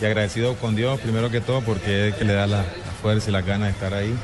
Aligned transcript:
y 0.00 0.04
agradecido 0.04 0.54
con 0.56 0.74
Dios 0.74 1.00
primero 1.00 1.30
que 1.30 1.40
todo 1.40 1.60
porque 1.60 2.08
es 2.08 2.12
el 2.12 2.18
que 2.18 2.24
le 2.24 2.32
da 2.32 2.46
la, 2.46 2.58
la 2.58 2.92
fuerza 3.02 3.30
y 3.30 3.32
las 3.32 3.44
ganas 3.44 3.68
de 3.68 3.72
estar 3.72 3.94
ahí. 3.94 4.14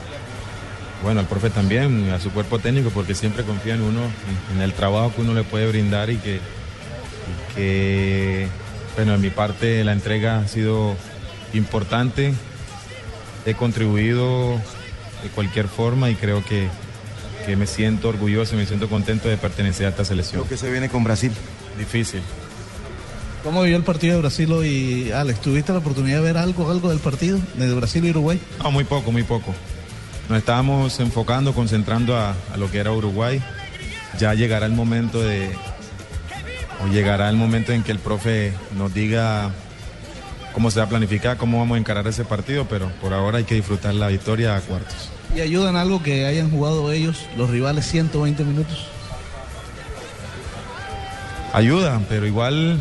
Bueno, 1.02 1.20
al 1.20 1.26
profe 1.26 1.50
también, 1.50 2.10
a 2.10 2.18
su 2.18 2.30
cuerpo 2.30 2.58
técnico, 2.58 2.90
porque 2.90 3.14
siempre 3.14 3.44
confía 3.44 3.74
en 3.74 3.82
uno, 3.82 4.00
en, 4.00 4.56
en 4.56 4.62
el 4.62 4.72
trabajo 4.72 5.12
que 5.14 5.20
uno 5.20 5.34
le 5.34 5.42
puede 5.42 5.68
brindar 5.68 6.08
y 6.08 6.16
que, 6.16 6.36
y 6.36 7.54
que, 7.54 8.48
bueno, 8.96 9.14
en 9.14 9.20
mi 9.20 9.30
parte 9.30 9.84
la 9.84 9.92
entrega 9.92 10.38
ha 10.38 10.48
sido 10.48 10.96
importante. 11.52 12.32
He 13.44 13.54
contribuido 13.54 14.54
de 15.22 15.28
cualquier 15.34 15.68
forma 15.68 16.08
y 16.10 16.14
creo 16.14 16.42
que, 16.44 16.68
que 17.44 17.56
me 17.56 17.66
siento 17.66 18.08
orgulloso 18.08 18.54
y 18.54 18.58
me 18.58 18.66
siento 18.66 18.88
contento 18.88 19.28
de 19.28 19.36
pertenecer 19.36 19.86
a 19.86 19.90
esta 19.90 20.04
selección. 20.04 20.40
Lo 20.40 20.48
que 20.48 20.56
se 20.56 20.70
viene 20.70 20.88
con 20.88 21.04
Brasil. 21.04 21.32
Difícil. 21.78 22.22
¿Cómo 23.46 23.62
vivió 23.62 23.76
el 23.76 23.84
partido 23.84 24.14
de 24.14 24.22
Brasil 24.22 24.50
hoy, 24.50 25.12
Alex? 25.12 25.40
¿Tuviste 25.40 25.70
la 25.70 25.78
oportunidad 25.78 26.16
de 26.16 26.22
ver 26.24 26.36
algo, 26.36 26.68
algo 26.68 26.88
del 26.88 26.98
partido 26.98 27.38
de 27.54 27.72
Brasil 27.74 28.04
y 28.04 28.10
Uruguay? 28.10 28.40
No, 28.60 28.72
muy 28.72 28.82
poco, 28.82 29.12
muy 29.12 29.22
poco. 29.22 29.54
Nos 30.28 30.38
estábamos 30.38 30.98
enfocando, 30.98 31.54
concentrando 31.54 32.16
a, 32.16 32.34
a 32.52 32.56
lo 32.56 32.68
que 32.68 32.78
era 32.78 32.90
Uruguay. 32.90 33.40
Ya 34.18 34.34
llegará 34.34 34.66
el 34.66 34.72
momento 34.72 35.22
de, 35.22 35.48
o 36.84 36.88
llegará 36.88 37.30
el 37.30 37.36
momento 37.36 37.70
en 37.70 37.84
que 37.84 37.92
el 37.92 38.00
profe 38.00 38.52
nos 38.76 38.92
diga 38.92 39.52
cómo 40.52 40.72
se 40.72 40.80
va 40.80 40.86
a 40.86 40.88
planificar, 40.88 41.36
cómo 41.36 41.60
vamos 41.60 41.76
a 41.76 41.78
encarar 41.78 42.04
ese 42.08 42.24
partido, 42.24 42.66
pero 42.68 42.90
por 43.00 43.14
ahora 43.14 43.38
hay 43.38 43.44
que 43.44 43.54
disfrutar 43.54 43.94
la 43.94 44.08
victoria 44.08 44.56
a 44.56 44.60
cuartos. 44.60 45.08
¿Y 45.36 45.40
ayudan 45.40 45.76
algo 45.76 46.02
que 46.02 46.26
hayan 46.26 46.50
jugado 46.50 46.90
ellos, 46.90 47.26
los 47.36 47.48
rivales, 47.48 47.86
120 47.86 48.42
minutos? 48.42 48.88
Ayuda, 51.52 52.02
pero 52.08 52.26
igual 52.26 52.80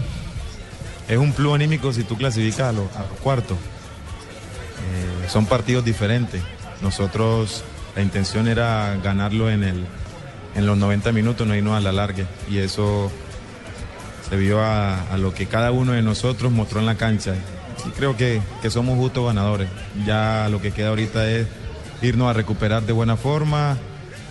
es 1.08 1.18
un 1.18 1.34
plus 1.34 1.54
anímico 1.54 1.94
si 1.94 2.04
tú 2.04 2.18
clasificas 2.18 2.70
a 2.70 2.72
los, 2.72 2.88
cuartos. 3.22 3.58
Eh, 3.58 5.30
son 5.30 5.46
partidos 5.46 5.86
diferentes. 5.86 6.42
Nosotros, 6.82 7.64
la 7.96 8.02
intención 8.02 8.48
era 8.48 8.98
ganarlo 9.04 9.50
en, 9.50 9.64
el, 9.64 9.86
en 10.56 10.66
los 10.66 10.78
90 10.78 11.12
minutos, 11.12 11.46
no 11.48 11.56
irnos 11.56 11.78
a 11.78 11.82
la 11.82 11.92
larga. 11.92 12.26
Y 12.50 12.58
eso 12.58 13.12
se 14.28 14.36
vio 14.38 14.62
a, 14.62 15.06
lo 15.18 15.34
que 15.34 15.46
cada 15.46 15.72
uno 15.72 15.94
de 15.94 16.02
nosotros 16.02 16.52
mostró 16.52 16.80
en 16.80 16.86
la 16.86 16.96
cancha. 16.96 17.36
Creo 17.96 18.18
que, 18.18 18.42
que 18.62 18.70
somos 18.72 18.98
justos 18.98 19.28
ganadores. 19.28 19.70
Ya 20.06 20.48
lo 20.50 20.62
que 20.62 20.72
queda 20.72 20.90
ahorita 20.90 21.30
es 21.30 21.48
irnos 22.02 22.30
a 22.30 22.34
recuperar 22.34 22.84
de 22.84 22.94
buena 22.94 23.16
forma, 23.16 23.78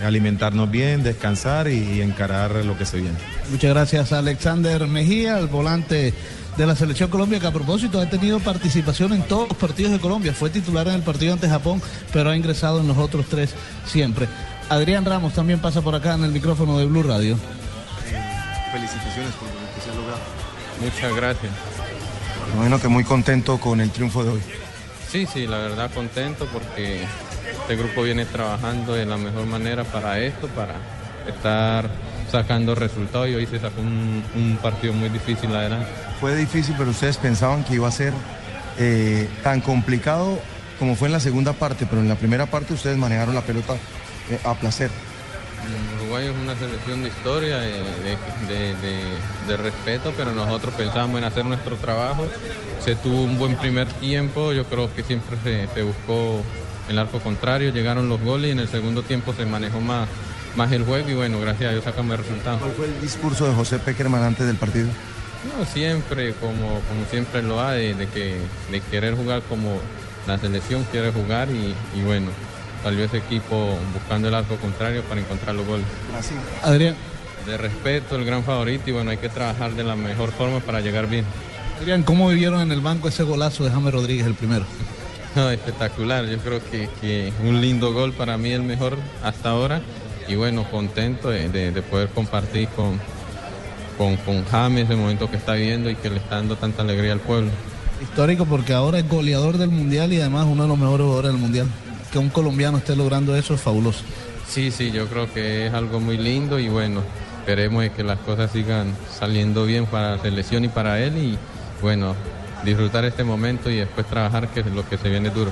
alimentarnos 0.02 0.70
bien, 0.70 1.02
descansar 1.02 1.68
y, 1.68 1.78
y 1.78 2.00
encarar 2.02 2.52
lo 2.64 2.76
que 2.76 2.86
se 2.86 2.98
viene. 2.98 3.16
Muchas 3.50 3.70
gracias 3.70 4.12
a 4.12 4.18
Alexander 4.18 4.86
Mejía, 4.86 5.38
el 5.38 5.46
volante 5.46 6.14
de 6.56 6.66
la 6.66 6.76
Selección 6.76 7.10
Colombia, 7.10 7.40
que 7.40 7.46
a 7.46 7.52
propósito 7.52 8.00
ha 8.00 8.08
tenido 8.08 8.38
participación 8.40 9.12
en 9.12 9.22
todos 9.22 9.48
los 9.48 9.58
partidos 9.58 9.92
de 9.92 9.98
Colombia. 9.98 10.32
Fue 10.32 10.50
titular 10.50 10.86
en 10.88 10.94
el 10.94 11.02
partido 11.02 11.32
ante 11.32 11.48
Japón, 11.48 11.82
pero 12.12 12.30
ha 12.30 12.36
ingresado 12.36 12.80
en 12.80 12.88
los 12.88 12.96
otros 12.96 13.26
tres 13.26 13.54
siempre. 13.86 14.28
Adrián 14.68 15.04
Ramos 15.04 15.34
también 15.34 15.58
pasa 15.58 15.82
por 15.82 15.94
acá 15.94 16.14
en 16.14 16.24
el 16.24 16.30
micrófono 16.30 16.78
de 16.78 16.86
Blue 16.86 17.02
Radio. 17.02 17.36
Felicitaciones 18.72 19.32
por 19.34 19.48
lo 19.48 19.74
que 19.74 19.80
se 19.80 19.90
ha 19.90 19.94
logrado. 19.94 20.20
Muchas 20.80 21.14
gracias. 21.16 21.52
Imagino 22.54 22.80
que 22.80 22.88
muy 22.88 23.04
contento 23.04 23.58
con 23.58 23.80
el 23.80 23.90
triunfo 23.90 24.24
de 24.24 24.30
hoy. 24.30 24.40
Sí, 25.10 25.26
sí, 25.32 25.46
la 25.46 25.58
verdad 25.58 25.90
contento 25.92 26.46
porque 26.52 27.04
este 27.64 27.76
grupo 27.76 28.02
viene 28.02 28.26
trabajando 28.26 28.92
de 28.94 29.06
la 29.06 29.16
mejor 29.16 29.46
manera 29.46 29.84
para 29.84 30.18
esto, 30.20 30.48
para 30.48 30.74
estar 31.26 31.88
sacando 32.30 32.74
resultados 32.74 33.28
y 33.28 33.34
hoy 33.34 33.46
se 33.46 33.58
sacó 33.58 33.80
un, 33.80 34.22
un 34.34 34.58
partido 34.60 34.92
muy 34.92 35.08
difícil 35.08 35.54
adelante. 35.54 35.86
Fue 36.20 36.36
difícil, 36.36 36.74
pero 36.76 36.90
ustedes 36.90 37.16
pensaban 37.16 37.64
que 37.64 37.74
iba 37.74 37.88
a 37.88 37.90
ser 37.90 38.12
eh, 38.78 39.28
tan 39.42 39.60
complicado 39.60 40.38
como 40.78 40.94
fue 40.96 41.08
en 41.08 41.12
la 41.12 41.20
segunda 41.20 41.52
parte, 41.54 41.86
pero 41.88 42.02
en 42.02 42.08
la 42.08 42.16
primera 42.16 42.46
parte 42.46 42.74
ustedes 42.74 42.98
manejaron 42.98 43.34
la 43.34 43.40
pelota 43.42 43.74
eh, 44.30 44.38
a 44.44 44.54
placer. 44.54 44.90
Uruguay 46.02 46.26
es 46.26 46.34
una 46.36 46.54
selección 46.56 47.02
de 47.02 47.08
historia, 47.08 47.58
de, 47.58 47.70
de- 47.72 48.54
de- 48.54 48.74
de- 48.76 49.14
de 49.48 49.56
respeto, 49.56 50.12
pero 50.16 50.32
nosotros 50.32 50.74
pensamos 50.74 51.16
en 51.18 51.24
hacer 51.24 51.44
nuestro 51.46 51.76
trabajo. 51.76 52.26
Se 52.84 52.94
tuvo 52.96 53.22
un 53.22 53.38
buen 53.38 53.56
primer 53.56 53.86
tiempo, 53.94 54.52
yo 54.52 54.64
creo 54.66 54.94
que 54.94 55.02
siempre 55.02 55.38
se, 55.42 55.66
se 55.72 55.82
buscó 55.82 56.42
el 56.88 56.98
arco 56.98 57.20
contrario, 57.20 57.72
llegaron 57.72 58.08
los 58.08 58.20
goles 58.20 58.48
y 58.48 58.52
en 58.52 58.60
el 58.60 58.68
segundo 58.68 59.02
tiempo 59.02 59.32
se 59.34 59.46
manejó 59.46 59.80
más, 59.80 60.08
más 60.56 60.70
el 60.72 60.84
juego 60.84 61.08
y 61.10 61.14
bueno, 61.14 61.40
gracias 61.40 61.68
a 61.68 61.72
Dios 61.72 61.84
sacamos 61.84 62.12
el 62.12 62.24
resultado. 62.24 62.58
¿Cuál 62.58 62.72
fue 62.72 62.86
el 62.86 63.00
discurso 63.00 63.46
de 63.48 63.54
José 63.54 63.78
Peckerman 63.78 64.22
antes 64.22 64.46
del 64.46 64.56
partido? 64.56 64.88
No, 65.58 65.64
siempre, 65.66 66.32
como, 66.34 66.80
como 66.80 67.04
siempre 67.10 67.42
lo 67.42 67.60
ha, 67.60 67.72
de, 67.72 67.94
de 67.94 68.06
que, 68.08 68.36
de 68.70 68.80
querer 68.80 69.14
jugar 69.14 69.42
como 69.48 69.78
la 70.26 70.38
selección 70.38 70.84
quiere 70.90 71.12
jugar 71.12 71.48
y, 71.50 71.74
y 71.98 72.02
bueno, 72.02 72.30
salió 72.82 73.04
ese 73.04 73.18
equipo 73.18 73.78
buscando 73.92 74.28
el 74.28 74.34
arco 74.34 74.56
contrario 74.56 75.02
para 75.02 75.20
encontrar 75.20 75.54
los 75.54 75.66
goles. 75.66 75.84
Brasil. 76.10 76.36
Adrián, 76.62 76.96
De 77.46 77.58
respeto, 77.58 78.16
el 78.16 78.24
gran 78.24 78.42
favorito 78.42 78.88
y 78.88 78.92
bueno, 78.94 79.10
hay 79.10 79.18
que 79.18 79.28
trabajar 79.28 79.74
de 79.74 79.84
la 79.84 79.96
mejor 79.96 80.32
forma 80.32 80.60
para 80.60 80.80
llegar 80.80 81.08
bien. 81.08 81.26
Adrián, 81.78 82.02
¿cómo 82.04 82.28
vivieron 82.30 82.60
en 82.62 82.72
el 82.72 82.80
banco 82.80 83.08
ese 83.08 83.22
golazo 83.22 83.64
de 83.64 83.70
James 83.70 83.92
Rodríguez, 83.92 84.26
el 84.26 84.34
primero? 84.34 84.64
No, 85.36 85.50
espectacular, 85.50 86.26
yo 86.26 86.38
creo 86.38 86.60
que, 86.70 86.88
que 87.00 87.32
un 87.42 87.60
lindo 87.60 87.92
gol 87.92 88.12
para 88.12 88.36
mí 88.38 88.50
el 88.52 88.62
mejor 88.62 88.96
hasta 89.22 89.50
ahora 89.50 89.80
y 90.28 90.36
bueno, 90.36 90.64
contento 90.70 91.28
de, 91.30 91.48
de- 91.48 91.72
de 91.72 91.82
poder 91.82 92.08
compartir 92.10 92.68
con, 92.68 93.00
con, 93.98 94.16
con 94.18 94.44
James 94.46 94.88
el 94.88 94.96
momento 94.96 95.28
que 95.30 95.36
está 95.36 95.54
viviendo 95.54 95.90
y 95.90 95.96
que 95.96 96.08
le 96.10 96.16
está 96.16 96.36
dando 96.36 96.56
tanta 96.56 96.82
alegría 96.82 97.12
al 97.12 97.20
pueblo. 97.20 97.50
Histórico 98.00 98.44
porque 98.46 98.72
ahora 98.74 98.98
es 98.98 99.08
goleador 99.08 99.58
del 99.58 99.70
Mundial 99.70 100.12
y 100.12 100.20
además 100.20 100.46
uno 100.48 100.62
de 100.62 100.68
los 100.68 100.78
mejores 100.78 101.04
jugadores 101.04 101.32
del 101.32 101.40
Mundial. 101.40 101.66
Que 102.12 102.18
un 102.18 102.28
colombiano 102.28 102.78
esté 102.78 102.94
logrando 102.94 103.34
eso 103.34 103.54
es 103.54 103.60
fabuloso. 103.60 104.04
Sí, 104.48 104.70
sí, 104.70 104.92
yo 104.92 105.06
creo 105.08 105.32
que 105.32 105.66
es 105.66 105.74
algo 105.74 105.98
muy 106.00 106.16
lindo 106.16 106.58
y 106.60 106.68
bueno, 106.68 107.00
esperemos 107.40 107.84
que 107.90 108.04
las 108.04 108.18
cosas 108.20 108.52
sigan 108.52 108.94
saliendo 109.10 109.64
bien 109.66 109.86
para 109.86 110.16
la 110.16 110.22
selección 110.22 110.64
y 110.64 110.68
para 110.68 111.00
él 111.00 111.16
y 111.18 111.38
bueno, 111.82 112.14
disfrutar 112.64 113.04
este 113.04 113.24
momento 113.24 113.70
y 113.70 113.76
después 113.76 114.06
trabajar 114.06 114.48
que 114.48 114.60
es 114.60 114.66
lo 114.66 114.88
que 114.88 114.96
se 114.96 115.08
viene 115.08 115.30
duro. 115.30 115.50